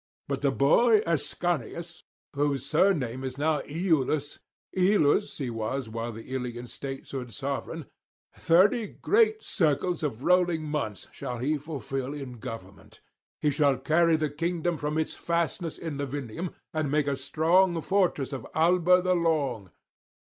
But 0.27 0.41
the 0.41 0.49
boy 0.51 1.03
Ascanius, 1.05 2.01
whose 2.33 2.65
surname 2.65 3.23
is 3.23 3.37
now 3.37 3.61
Iülus 3.61 4.39
Ilus 4.75 5.37
he 5.37 5.51
was 5.51 5.89
while 5.89 6.11
the 6.11 6.33
Ilian 6.33 6.65
state 6.65 7.05
stood 7.05 7.31
sovereign 7.35 7.85
thirty 8.35 8.87
great 8.87 9.43
circles 9.43 10.01
of 10.01 10.23
rolling 10.23 10.63
months 10.63 11.07
shall 11.11 11.37
he 11.37 11.55
fulfil 11.55 12.15
in 12.15 12.39
government; 12.39 13.01
he 13.39 13.51
shall 13.51 13.77
carry 13.77 14.15
the 14.15 14.31
kingdom 14.31 14.75
from 14.75 14.97
its 14.97 15.13
fastness 15.13 15.77
in 15.77 15.99
Lavinium, 15.99 16.55
and 16.73 16.89
make 16.89 17.05
a 17.05 17.15
strong 17.15 17.79
fortress 17.79 18.33
of 18.33 18.47
Alba 18.55 19.03
the 19.03 19.13
Long. 19.13 19.69